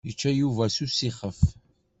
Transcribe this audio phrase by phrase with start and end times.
[0.07, 1.37] Yečča Yuba s usixef.